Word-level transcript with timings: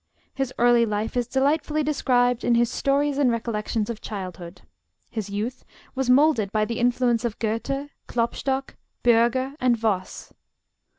His 0.33 0.51
early 0.57 0.83
life 0.83 1.15
is 1.15 1.27
delightfully 1.27 1.83
described 1.83 2.43
in 2.43 2.55
his 2.55 2.71
'Stories 2.71 3.19
and 3.19 3.29
Recollections 3.29 3.87
of 3.87 4.01
Childhood.' 4.01 4.63
His 5.11 5.29
youth 5.29 5.63
was 5.93 6.09
molded 6.09 6.51
by 6.51 6.65
the 6.65 6.79
influence 6.79 7.23
of 7.23 7.37
Goethe, 7.37 7.91
Klopstock, 8.07 8.77
Bürger, 9.03 9.55
and 9.59 9.77
Voss. 9.77 10.33